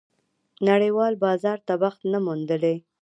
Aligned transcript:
نړېوال 0.67 1.13
بازار 1.25 1.57
ته 1.67 1.73
بخت 1.81 2.01
نه 2.11 2.19
موندلی. 2.25 2.75